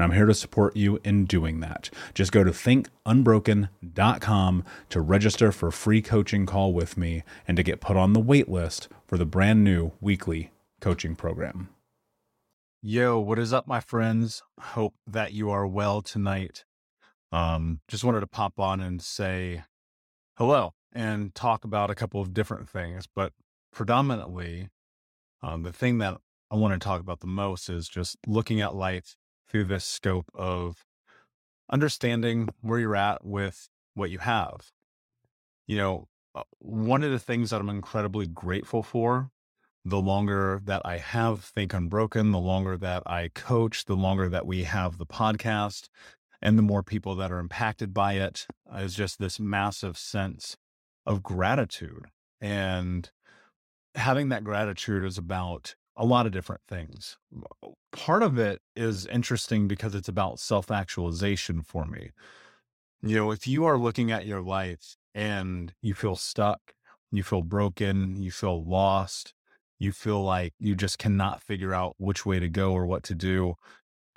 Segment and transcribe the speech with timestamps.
[0.00, 1.90] And I'm here to support you in doing that.
[2.14, 7.62] Just go to thinkunbroken.com to register for a free coaching call with me and to
[7.62, 11.68] get put on the wait list for the brand new weekly coaching program.
[12.80, 14.42] Yo, what is up, my friends?
[14.58, 16.64] Hope that you are well tonight.
[17.30, 19.64] Um, just wanted to pop on and say
[20.38, 23.34] hello and talk about a couple of different things, but
[23.70, 24.70] predominantly,
[25.42, 26.16] um, the thing that
[26.50, 29.14] I want to talk about the most is just looking at life
[29.50, 30.84] through this scope of
[31.70, 34.70] understanding where you're at with what you have.
[35.66, 39.30] You know, uh, one of the things that I'm incredibly grateful for
[39.84, 44.46] the longer that I have Think Unbroken, the longer that I coach, the longer that
[44.46, 45.88] we have the podcast,
[46.42, 50.56] and the more people that are impacted by it is just this massive sense
[51.06, 52.06] of gratitude.
[52.40, 53.10] And
[53.94, 57.18] having that gratitude is about a lot of different things.
[57.62, 62.10] Oh, part of it is interesting because it's about self actualization for me.
[63.02, 66.60] You know, if you are looking at your life and you feel stuck,
[67.12, 69.34] you feel broken, you feel lost,
[69.78, 73.14] you feel like you just cannot figure out which way to go or what to
[73.14, 73.54] do,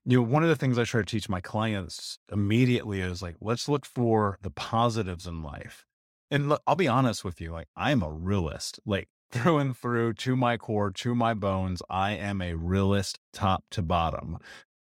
[0.05, 3.35] you know, one of the things I try to teach my clients immediately is like,
[3.41, 5.85] let's look for the positives in life.
[6.31, 10.13] And look, I'll be honest with you, like, I'm a realist, like through and through
[10.13, 11.81] to my core, to my bones.
[11.89, 14.37] I am a realist top to bottom.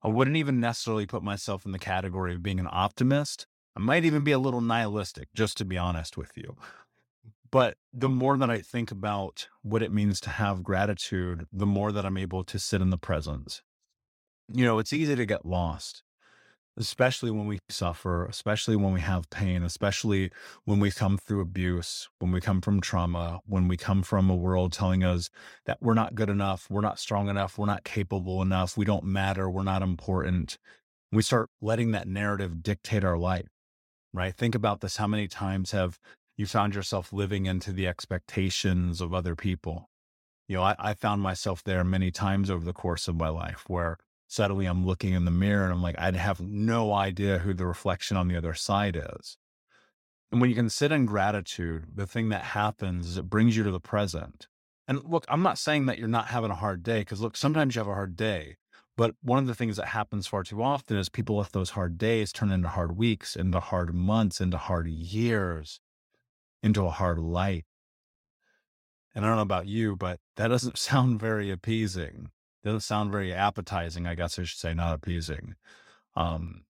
[0.02, 3.46] I wouldn't even necessarily put myself in the category of being an optimist.
[3.76, 6.56] I might even be a little nihilistic, just to be honest with you.
[7.50, 11.92] But the more that I think about what it means to have gratitude, the more
[11.92, 13.62] that I'm able to sit in the present
[14.52, 16.02] you know, it's easy to get lost,
[16.76, 20.30] especially when we suffer, especially when we have pain, especially
[20.64, 24.36] when we come through abuse, when we come from trauma, when we come from a
[24.36, 25.28] world telling us
[25.66, 29.04] that we're not good enough, we're not strong enough, we're not capable enough, we don't
[29.04, 30.58] matter, we're not important.
[31.10, 33.48] We start letting that narrative dictate our life,
[34.14, 34.34] right?
[34.34, 34.96] Think about this.
[34.96, 35.98] How many times have
[36.38, 39.90] you found yourself living into the expectations of other people?
[40.48, 43.64] You know, I, I found myself there many times over the course of my life
[43.68, 43.98] where
[44.32, 47.67] suddenly I'm looking in the mirror and I'm like, I'd have no idea who the
[47.67, 49.37] reflection on the other side is.
[50.31, 53.62] And when you can sit in gratitude, the thing that happens is it brings you
[53.62, 54.49] to the present.
[54.88, 57.75] And look, I'm not saying that you're not having a hard day, because look, sometimes
[57.75, 58.56] you have a hard day.
[58.96, 61.99] But one of the things that happens far too often is people let those hard
[61.99, 65.78] days turn into hard weeks, into hard months, into hard years,
[66.62, 67.64] into a hard life.
[69.14, 72.31] And I don't know about you, but that doesn't sound very appeasing
[72.64, 75.55] doesn't sound very appetizing, I guess I should say, not appeasing.
[76.17, 76.64] Um,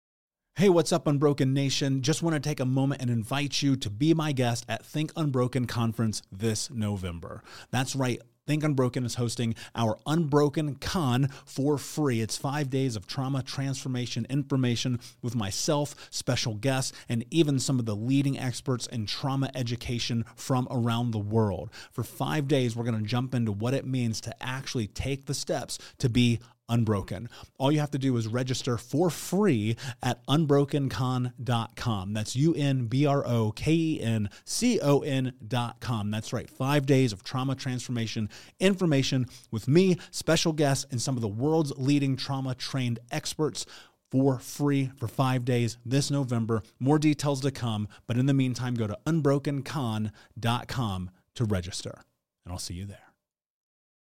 [0.60, 2.02] Hey, what's up, Unbroken Nation?
[2.02, 5.14] Just want to take a moment and invite you to be my guest at Think
[5.16, 7.42] Unbroken Conference this November.
[7.72, 8.20] That's right.
[8.50, 12.20] Think Unbroken is hosting our Unbroken Con for free.
[12.20, 17.86] It's five days of trauma transformation information with myself, special guests, and even some of
[17.86, 21.70] the leading experts in trauma education from around the world.
[21.92, 25.36] For five days, we're going to jump into what it means to actually take the
[25.36, 27.30] steps to be Unbroken.
[27.58, 32.14] All you have to do is register for free at unbrokencon.com.
[32.14, 36.12] That's U N B R O K E N C O N.com.
[36.12, 36.50] That's right.
[36.50, 41.72] Five days of trauma transformation information with me, special guests, and some of the world's
[41.78, 43.66] leading trauma trained experts
[44.12, 46.64] for free for five days this November.
[46.80, 47.88] More details to come.
[48.08, 52.02] But in the meantime, go to unbrokencon.com to register.
[52.46, 52.98] And I'll see you there.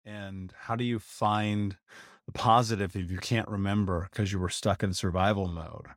[0.05, 1.77] and how do you find
[2.33, 5.87] positive if you can't remember because you were stuck in survival mode?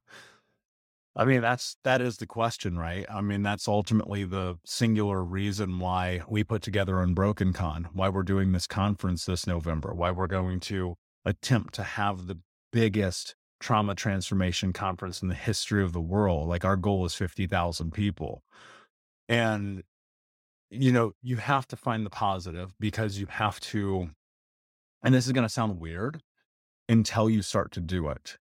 [1.15, 3.05] I mean, that's that is the question, right?
[3.11, 8.23] I mean, that's ultimately the singular reason why we put together Unbroken Con, why we're
[8.23, 12.39] doing this conference this November, why we're going to attempt to have the
[12.73, 16.49] biggest trauma transformation conference in the history of the world.
[16.49, 18.43] Like our goal is 50,000 people.
[19.29, 19.83] And
[20.71, 24.11] you know, you have to find the positive because you have to
[25.03, 26.23] and this is going to sound weird
[26.89, 28.39] until you start to do it.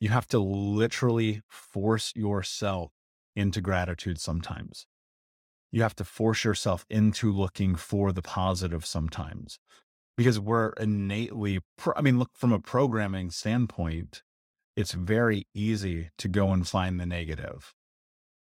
[0.00, 2.92] You have to literally force yourself
[3.34, 4.86] into gratitude sometimes.
[5.70, 9.58] You have to force yourself into looking for the positive sometimes
[10.16, 14.22] because we're innately, pro- I mean, look, from a programming standpoint,
[14.76, 17.74] it's very easy to go and find the negative,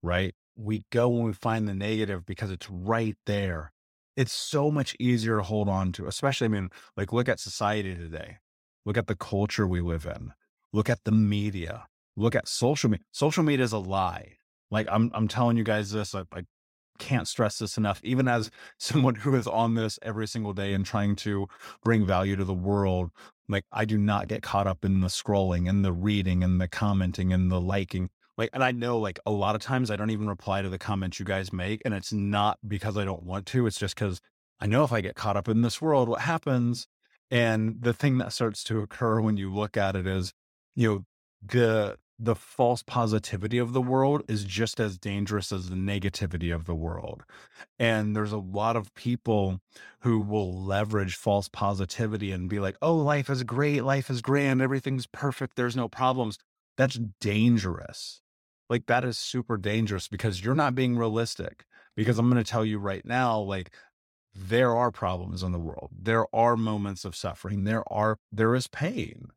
[0.03, 0.35] right?
[0.57, 3.73] We go when we find the negative because it's right there
[4.17, 7.95] it's so much easier to hold on to, especially, I mean, like look at society
[7.95, 8.39] today,
[8.85, 10.33] look at the culture we live in,
[10.73, 13.05] look at the media, look at social media.
[13.13, 14.37] Social media is a lie.
[14.71, 16.45] Like I'm I'm telling you guys this, I, I
[16.99, 18.01] can't stress this enough.
[18.03, 21.47] Even as someone who is on this every single day and trying to
[21.83, 23.11] bring value to the world,
[23.49, 26.69] like I do not get caught up in the scrolling and the reading and the
[26.69, 28.11] commenting and the liking.
[28.37, 30.79] Like, and I know like a lot of times I don't even reply to the
[30.79, 31.83] comments you guys make.
[31.85, 33.67] And it's not because I don't want to.
[33.67, 34.21] It's just because
[34.61, 36.87] I know if I get caught up in this world, what happens?
[37.31, 40.33] And the thing that starts to occur when you look at it is,
[40.75, 41.05] you know,
[41.47, 46.65] the the false positivity of the world is just as dangerous as the negativity of
[46.65, 47.25] the world.
[47.79, 49.61] And there's a lot of people
[50.01, 54.63] who will leverage false positivity and be like, oh, life is great, life is grand,
[54.63, 56.39] everything's perfect, there's no problems.
[56.77, 58.21] That's dangerous.
[58.71, 61.65] Like, that is super dangerous because you're not being realistic.
[61.97, 63.71] Because I'm going to tell you right now, like,
[64.35, 65.91] there are problems in the world.
[65.97, 67.65] There are moments of suffering.
[67.65, 69.29] There are, there is pain.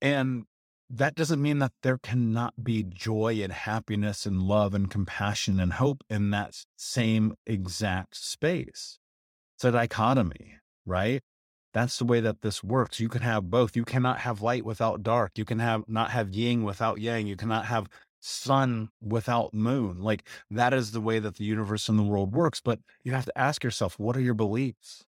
[0.00, 0.44] And
[0.88, 5.74] that doesn't mean that there cannot be joy and happiness and love and compassion and
[5.74, 8.98] hope in that same exact space.
[9.56, 10.54] It's a dichotomy,
[10.86, 11.22] right?
[11.74, 13.00] That's the way that this works.
[13.00, 13.76] You can have both.
[13.76, 15.32] You cannot have light without dark.
[15.36, 17.26] You can have not have yin without yang.
[17.26, 17.88] You cannot have
[18.20, 20.00] sun without moon.
[20.00, 22.60] Like that is the way that the universe and the world works.
[22.60, 25.04] But you have to ask yourself, what are your beliefs?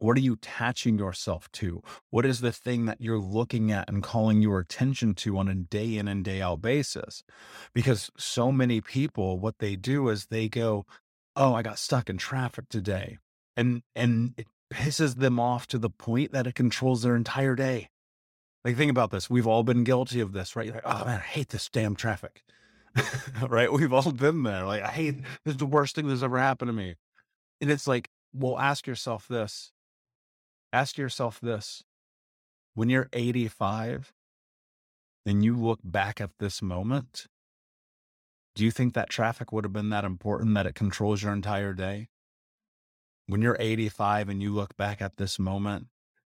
[0.00, 1.82] What are you attaching yourself to?
[2.08, 5.54] What is the thing that you're looking at and calling your attention to on a
[5.54, 7.22] day in and day out basis?
[7.74, 10.86] Because so many people, what they do is they go,
[11.36, 13.18] Oh, I got stuck in traffic today.
[13.56, 17.90] And, and it pisses them off to the point that it controls their entire day.
[18.64, 19.30] Like, think about this.
[19.30, 20.66] We've all been guilty of this, right?
[20.66, 22.42] You're like, oh man, I hate this damn traffic.
[23.48, 23.72] right?
[23.72, 24.66] We've all been there.
[24.66, 26.96] Like, I hate this is the worst thing that's ever happened to me.
[27.60, 29.72] And it's like, well, ask yourself this
[30.72, 31.82] Ask yourself this
[32.74, 34.12] when you're 85
[35.26, 37.26] and you look back at this moment,
[38.54, 41.72] do you think that traffic would have been that important that it controls your entire
[41.72, 42.08] day?
[43.26, 45.86] When you're 85 and you look back at this moment,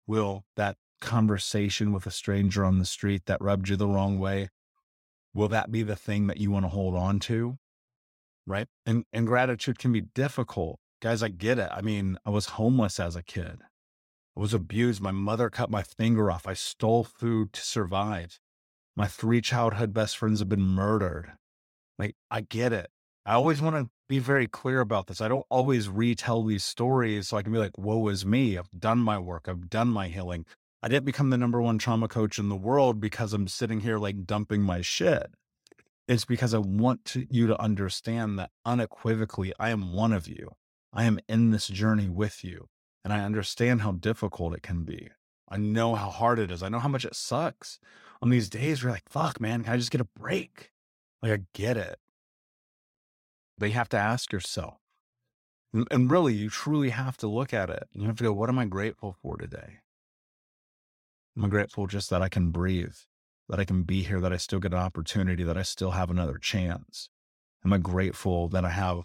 [0.07, 4.49] will that conversation with a stranger on the street that rubbed you the wrong way,
[5.33, 7.57] will that be the thing that you want to hold on to?
[8.47, 8.67] Right.
[8.85, 10.79] And, and gratitude can be difficult.
[11.01, 11.69] Guys, I get it.
[11.71, 13.59] I mean, I was homeless as a kid.
[14.35, 15.01] I was abused.
[15.01, 16.47] My mother cut my finger off.
[16.47, 18.39] I stole food to survive.
[18.95, 21.33] My three childhood best friends have been murdered.
[21.97, 22.89] Like, I get it.
[23.25, 25.21] I always want to be very clear about this.
[25.21, 28.57] I don't always retell these stories so I can be like, woe is me.
[28.57, 29.47] I've done my work.
[29.47, 30.45] I've done my healing.
[30.83, 33.97] I didn't become the number one trauma coach in the world because I'm sitting here
[33.97, 35.27] like dumping my shit.
[36.07, 40.55] It's because I want to, you to understand that unequivocally, I am one of you.
[40.91, 42.67] I am in this journey with you.
[43.03, 45.09] And I understand how difficult it can be.
[45.49, 46.61] I know how hard it is.
[46.61, 47.79] I know how much it sucks.
[48.21, 50.71] On these days, we're like, fuck, man, can I just get a break?
[51.21, 51.97] Like, I get it.
[53.57, 54.77] But you have to ask yourself.
[55.73, 57.87] And really, you truly have to look at it.
[57.93, 59.79] You have to go, what am I grateful for today?
[61.37, 62.95] Am grateful just that I can breathe,
[63.47, 66.09] that I can be here, that I still get an opportunity, that I still have
[66.09, 67.09] another chance?
[67.63, 69.03] Am I grateful that I have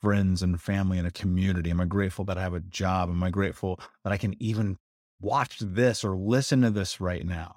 [0.00, 1.70] friends and family and a community?
[1.70, 3.10] Am I grateful that I have a job?
[3.10, 4.76] Am I grateful that I can even
[5.20, 7.56] watch this or listen to this right now?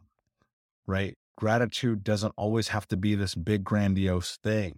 [0.85, 1.15] Right?
[1.37, 4.77] Gratitude doesn't always have to be this big, grandiose thing.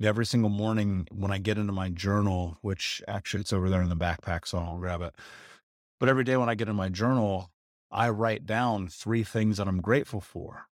[0.00, 3.88] Every single morning when I get into my journal, which actually it's over there in
[3.88, 5.14] the backpack, so I'll grab it.
[5.98, 7.50] But every day when I get in my journal,
[7.96, 10.66] I write down three things that I'm grateful for.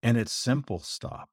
[0.00, 1.28] And it's simple stuff.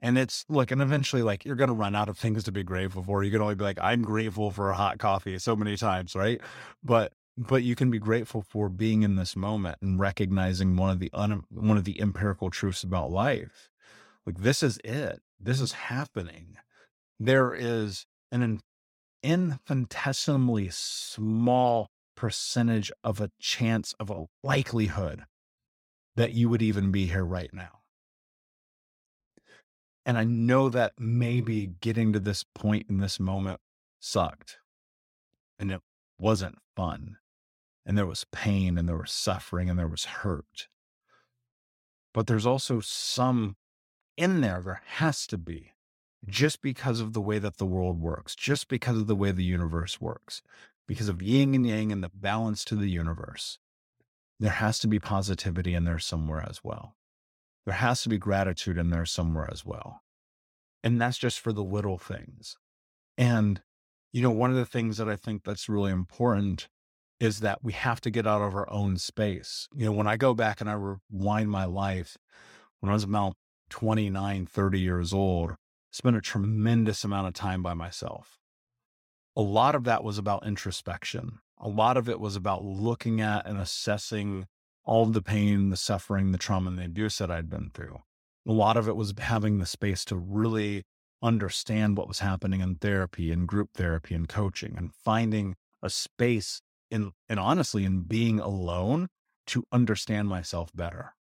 [0.00, 3.02] And it's look, and eventually, like you're gonna run out of things to be grateful
[3.02, 3.22] for.
[3.22, 6.40] You can only be like, I'm grateful for a hot coffee so many times, right?
[6.82, 10.98] But but you can be grateful for being in this moment and recognizing one of
[10.98, 13.70] the un, one of the empirical truths about life.
[14.26, 15.20] Like this is it.
[15.40, 16.56] This is happening.
[17.20, 18.60] There is an
[19.22, 25.22] infinitesimally small percentage of a chance of a likelihood
[26.16, 27.78] that you would even be here right now.
[30.04, 33.60] And I know that maybe getting to this point in this moment
[34.00, 34.58] sucked
[35.60, 35.80] and it
[36.18, 37.18] wasn't fun.
[37.86, 40.66] And there was pain and there was suffering and there was hurt.
[42.12, 43.54] But there's also some
[44.16, 45.70] in there, there has to be,
[46.26, 49.44] just because of the way that the world works, just because of the way the
[49.44, 50.42] universe works,
[50.88, 53.58] because of yin and yang and the balance to the universe.
[54.40, 56.96] There has to be positivity in there somewhere as well
[57.68, 60.00] there has to be gratitude in there somewhere as well.
[60.82, 62.56] And that's just for the little things.
[63.18, 63.60] And,
[64.10, 66.68] you know, one of the things that I think that's really important
[67.20, 69.68] is that we have to get out of our own space.
[69.76, 72.16] You know, when I go back and I rewind my life,
[72.80, 73.34] when I was about
[73.68, 75.56] 29, 30 years old,
[75.90, 78.38] spent a tremendous amount of time by myself.
[79.38, 81.38] A lot of that was about introspection.
[81.60, 84.48] A lot of it was about looking at and assessing
[84.84, 88.00] all the pain, the suffering, the trauma, and the abuse that I'd been through.
[88.48, 90.82] A lot of it was having the space to really
[91.22, 95.54] understand what was happening in therapy and group therapy and coaching and finding
[95.84, 99.06] a space in and honestly in being alone
[99.46, 101.14] to understand myself better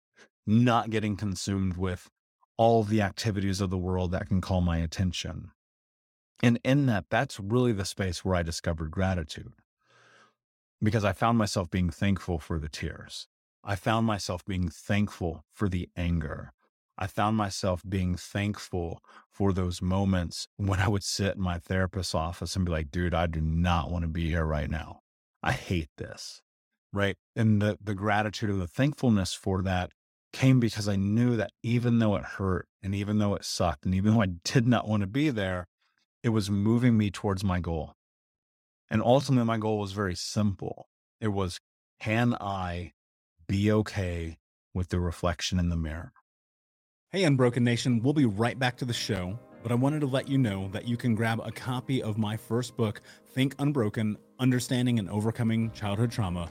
[0.47, 2.09] not getting consumed with
[2.57, 5.51] all the activities of the world that can call my attention
[6.45, 9.53] and in that that's really the space where i discovered gratitude
[10.83, 13.27] because i found myself being thankful for the tears
[13.63, 16.53] i found myself being thankful for the anger
[16.97, 22.15] I found myself being thankful for those moments when I would sit in my therapist's
[22.15, 25.01] office and be like, dude, I do not want to be here right now.
[25.43, 26.41] I hate this.
[26.93, 27.17] Right.
[27.35, 29.91] And the, the gratitude and the thankfulness for that
[30.33, 33.95] came because I knew that even though it hurt and even though it sucked and
[33.95, 35.67] even though I did not want to be there,
[36.25, 37.93] it was moving me towards my goal.
[38.91, 40.89] And ultimately, my goal was very simple.
[41.21, 41.61] It was,
[42.01, 42.93] can I
[43.47, 44.39] be okay
[44.73, 46.13] with the reflection in the mirror?
[47.11, 50.27] Hey, Unbroken Nation, we'll be right back to the show, but I wanted to let
[50.27, 53.03] you know that you can grab a copy of my first book,
[53.35, 56.51] Think Unbroken Understanding and Overcoming Childhood Trauma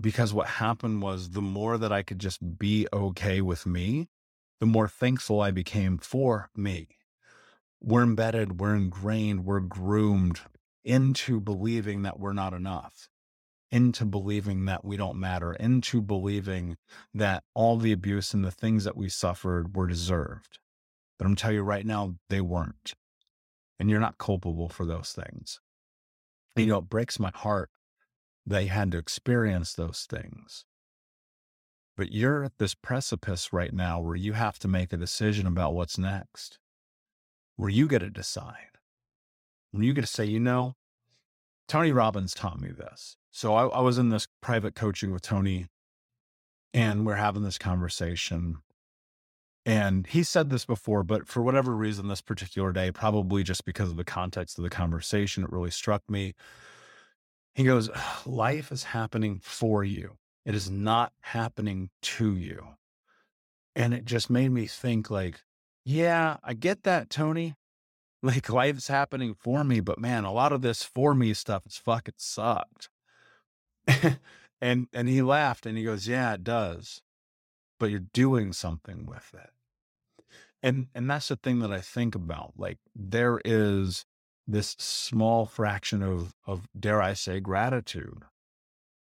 [0.00, 4.08] because what happened was the more that I could just be okay with me,
[4.60, 6.88] the more thankful I became for me.
[7.80, 10.40] We're embedded, we're ingrained, we're groomed
[10.84, 13.08] into believing that we're not enough,
[13.70, 16.76] into believing that we don't matter, into believing
[17.12, 20.58] that all the abuse and the things that we suffered were deserved.
[21.18, 22.94] But I'm telling you right now, they weren't.
[23.78, 25.60] And you're not culpable for those things
[26.56, 27.70] you know, it breaks my heart
[28.46, 30.64] they had to experience those things.
[31.96, 35.74] But you're at this precipice right now where you have to make a decision about
[35.74, 36.58] what's next,
[37.56, 38.78] where you get to decide.
[39.72, 40.74] When you get to say, you know,
[41.68, 43.16] Tony Robbins taught me this.
[43.32, 45.66] So I, I was in this private coaching with Tony,
[46.72, 48.58] and we're having this conversation.
[49.64, 53.90] And he said this before, but for whatever reason, this particular day, probably just because
[53.90, 56.34] of the context of the conversation, it really struck me.
[57.56, 57.90] He goes,
[58.26, 62.76] Life is happening for you, it is not happening to you.
[63.74, 65.40] And it just made me think, like,
[65.84, 67.54] yeah, I get that, Tony.
[68.22, 71.76] Like, life's happening for me, but man, a lot of this for me stuff is
[71.76, 72.88] fucking sucked.
[74.60, 77.02] and and he laughed and he goes, Yeah, it does.
[77.80, 79.50] But you're doing something with it
[80.62, 84.04] and and that's the thing that i think about like there is
[84.46, 88.22] this small fraction of of dare i say gratitude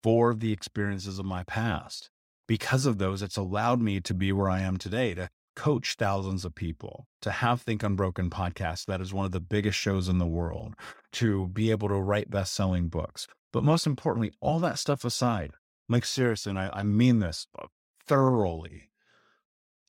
[0.03, 2.11] for the experiences of my past
[2.47, 6.45] because of those it's allowed me to be where i am today to coach thousands
[6.45, 10.19] of people to have think unbroken podcast that is one of the biggest shows in
[10.19, 10.75] the world
[11.13, 15.51] to be able to write best-selling books but most importantly all that stuff aside
[15.89, 17.67] like seriously and I, I mean this uh,
[18.07, 18.91] thoroughly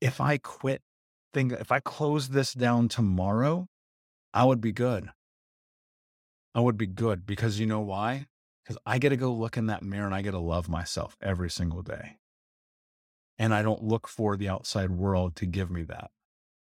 [0.01, 0.81] if i quit
[1.33, 3.67] think if I close this down tomorrow,
[4.33, 5.09] I would be good.
[6.53, 8.27] I would be good because you know why?
[8.63, 11.15] Because I get to go look in that mirror and I get to love myself
[11.21, 12.17] every single day.
[13.37, 16.11] And I don't look for the outside world to give me that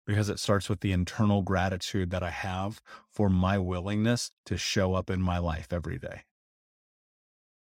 [0.07, 4.95] because it starts with the internal gratitude that I have for my willingness to show
[4.95, 6.23] up in my life every day.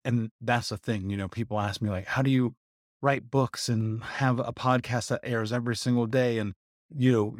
[0.03, 2.55] And that's the thing, you know, people ask me, like, how do you
[3.01, 6.53] write books and have a podcast that airs every single day and
[6.95, 7.37] you know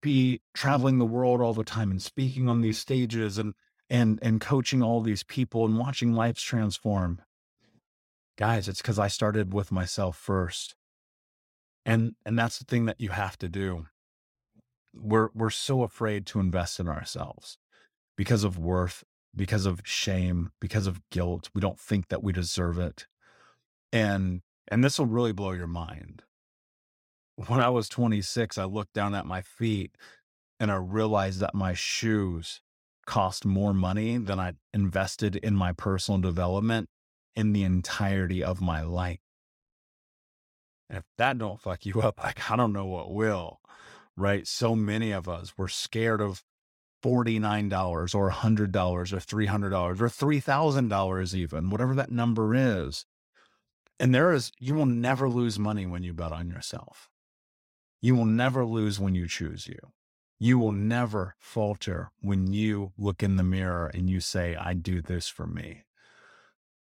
[0.00, 3.54] be traveling the world all the time and speaking on these stages and
[3.88, 7.20] and and coaching all these people and watching lives transform.
[8.38, 10.74] Guys it's because i started with myself first.
[11.84, 13.86] And and that's the thing that you have to do.
[14.94, 17.58] We're we're so afraid to invest in ourselves
[18.16, 21.50] because of worth because of shame because of guilt.
[21.54, 23.06] We don't think that we deserve it.
[23.92, 26.22] And and this will really blow your mind.
[27.36, 29.94] When I was 26, I looked down at my feet
[30.58, 32.60] and I realized that my shoes
[33.06, 36.88] cost more money than I invested in my personal development
[37.34, 39.20] in the entirety of my life.
[40.88, 43.60] And if that don't fuck you up, like I don't know what will,
[44.16, 44.46] right?
[44.46, 46.42] So many of us we're scared of
[47.04, 53.04] $49 or $100 or $300 or $3,000 even, whatever that number is.
[53.98, 57.08] And there is, you will never lose money when you bet on yourself.
[58.02, 59.78] You will never lose when you choose you.
[60.38, 65.00] You will never falter when you look in the mirror and you say, I do
[65.00, 65.84] this for me.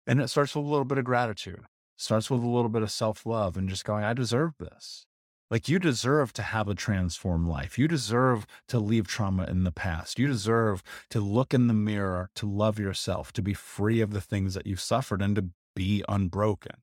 [0.06, 1.64] And it starts with a little bit of gratitude,
[1.96, 5.06] starts with a little bit of self love and just going, I deserve this.
[5.50, 7.78] Like you deserve to have a transformed life.
[7.78, 10.18] You deserve to leave trauma in the past.
[10.18, 14.20] You deserve to look in the mirror, to love yourself, to be free of the
[14.20, 16.76] things that you've suffered and to be unbroken.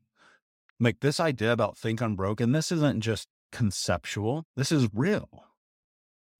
[0.80, 4.46] Like this idea about think unbroken, this isn't just conceptual.
[4.56, 5.46] This is real.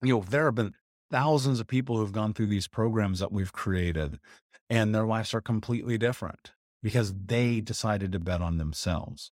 [0.02, 0.74] You know, there have been
[1.10, 4.18] thousands of people who've gone through these programs that we've created
[4.68, 9.32] and their lives are completely different because they decided to bet on themselves.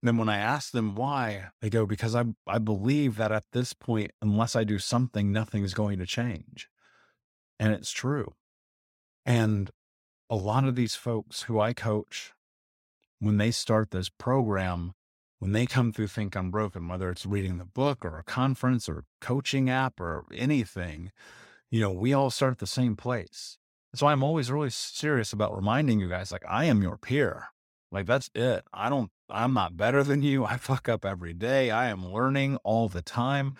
[0.00, 3.44] And then when I ask them why, they go, because I, I believe that at
[3.52, 6.68] this point, unless I do something, nothing's going to change.
[7.58, 8.32] And it's true.
[9.26, 9.70] And
[10.30, 12.32] a lot of these folks who I coach,
[13.18, 14.94] when they start this program,
[15.40, 19.04] when they come through Think Unbroken, whether it's reading the book or a conference or
[19.20, 21.10] coaching app or anything,
[21.70, 23.56] you know, we all start at the same place.
[23.94, 27.48] So I'm always really serious about reminding you guys, like, I am your peer.
[27.90, 28.64] Like, that's it.
[28.72, 30.44] I don't, I'm not better than you.
[30.44, 31.70] I fuck up every day.
[31.70, 33.56] I am learning all the time.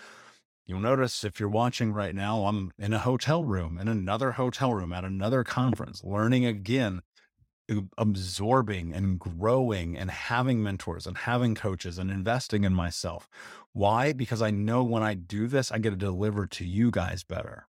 [0.66, 4.72] You'll notice if you're watching right now, I'm in a hotel room, in another hotel
[4.74, 7.00] room, at another conference, learning again
[7.96, 13.28] absorbing and growing and having mentors and having coaches and investing in myself.
[13.72, 14.12] Why?
[14.12, 17.66] Because I know when I do this, I get to deliver to you guys better.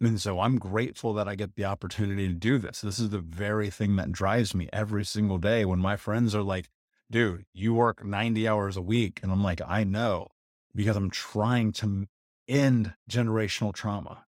[0.00, 2.80] And so I'm grateful that I get the opportunity to do this.
[2.80, 6.42] This is the very thing that drives me every single day when my friends are
[6.42, 6.68] like,
[7.10, 9.20] dude, you work 90 hours a week.
[9.22, 10.28] And I'm like, I know
[10.74, 12.06] because I'm trying to
[12.48, 14.24] end generational trauma.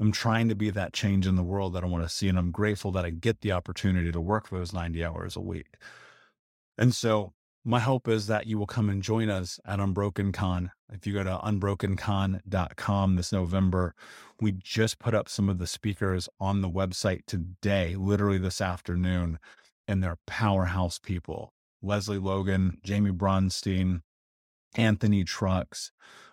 [0.00, 2.28] I'm trying to be that change in the world that I want to see.
[2.28, 5.76] And I'm grateful that I get the opportunity to work those 90 hours a week.
[6.76, 7.32] And so
[7.64, 10.70] my hope is that you will come and join us at Unbroken Con.
[10.90, 13.94] If you go to unbrokencon.com this November,
[14.40, 19.38] we just put up some of the speakers on the website today, literally this afternoon,
[19.86, 21.52] and they're powerhouse people.
[21.82, 24.00] Lesley Logan, Jamie Bronstein,
[24.76, 25.92] Anthony Trucks,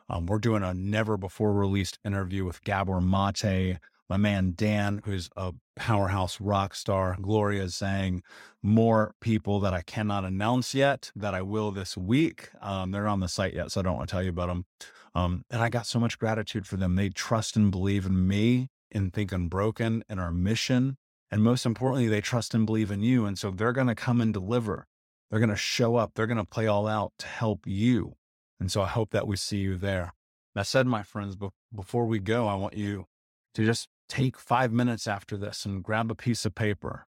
[0.10, 5.30] um, we're doing a never before released interview with Gabor Mate, my man Dan, who's
[5.36, 8.22] a powerhouse rock star, Gloria is saying
[8.62, 12.50] more people that I cannot announce yet that I will this week.
[12.62, 14.66] Um, they're on the site yet, so I don't want to tell you about them.
[15.16, 16.96] Um, and I got so much gratitude for them.
[16.96, 20.98] They trust and believe in me and Think Unbroken and our mission.
[21.32, 23.26] And most importantly, they trust and believe in you.
[23.26, 24.88] And so they're going to come and deliver.
[25.30, 26.12] They're going to show up.
[26.14, 28.16] They're going to play all out to help you.
[28.60, 30.14] And so I hope that we see you there.
[30.54, 31.36] That said, my friends,
[31.74, 33.06] before we go, I want you
[33.54, 37.06] to just take five minutes after this and grab a piece of paper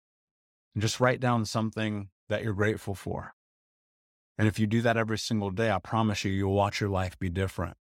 [0.76, 3.34] and just write down something that you're grateful for.
[4.38, 7.18] And if you do that every single day, I promise you, you'll watch your life
[7.18, 7.78] be different.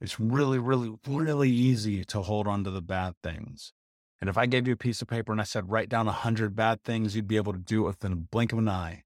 [0.00, 3.72] It's really, really, really easy to hold on to the bad things.
[4.20, 6.12] And if I gave you a piece of paper and I said, write down a
[6.12, 9.04] hundred bad things, you'd be able to do it within a blink of an eye.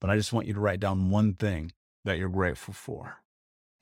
[0.00, 1.72] But I just want you to write down one thing
[2.04, 3.18] that you're grateful for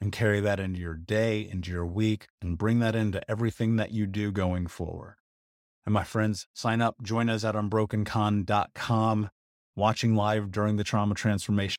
[0.00, 3.92] and carry that into your day, into your week, and bring that into everything that
[3.92, 5.16] you do going forward.
[5.84, 9.30] And my friends, sign up, join us at unbrokencon.com,
[9.76, 11.78] watching live during the trauma transformation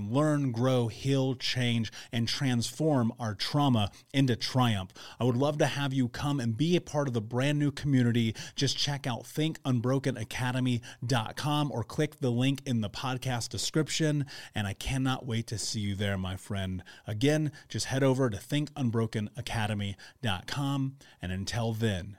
[0.00, 4.90] can learn, grow, heal, change, and transform our trauma into triumph.
[5.18, 7.70] I would love to have you come and be a part of the brand new
[7.70, 8.34] community.
[8.54, 14.24] Just check out thinkunbrokenacademy.com or click the link in the podcast description.
[14.54, 16.82] And I cannot wait to see you there, my friend.
[17.06, 20.96] Again, just head over to thinkunbrokenacademy.com.
[21.22, 22.16] And until then,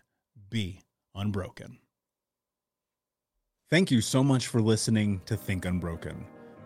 [0.49, 0.81] be
[1.15, 1.79] unbroken.
[3.69, 6.25] Thank you so much for listening to Think Unbroken.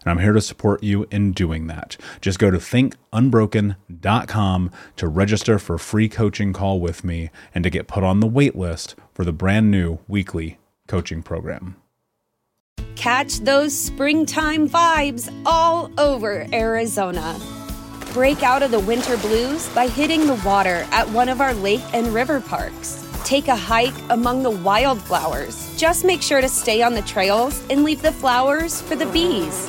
[0.00, 1.96] And I'm here to support you in doing that.
[2.20, 7.70] Just go to thinkunbroken.com to register for a free coaching call with me and to
[7.70, 11.76] get put on the wait list for the brand new weekly coaching program.
[12.96, 17.38] Catch those springtime vibes all over Arizona.
[18.12, 21.82] Break out of the winter blues by hitting the water at one of our lake
[21.92, 23.04] and river parks.
[23.24, 25.74] Take a hike among the wildflowers.
[25.76, 29.68] Just make sure to stay on the trails and leave the flowers for the bees.